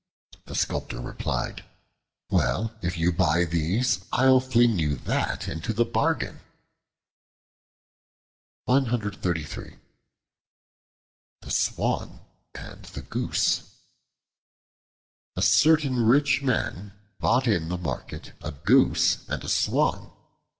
[0.45, 1.63] The Sculptor replied,
[2.31, 6.39] "Well, if you will buy these, I'll fling you that into the bargain."
[8.65, 9.75] The
[11.51, 12.19] Swan
[12.55, 13.75] and the Goose
[15.35, 20.11] A CERTAIN rich man bought in the market a Goose and a Swan.